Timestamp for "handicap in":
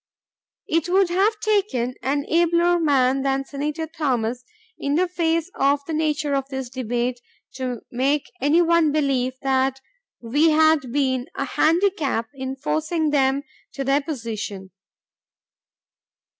11.45-12.55